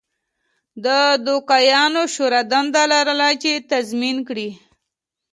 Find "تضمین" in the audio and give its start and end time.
3.71-4.17